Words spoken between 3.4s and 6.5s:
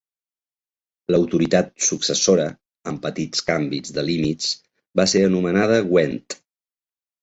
canvis de límits, va ser anomenada Gwent.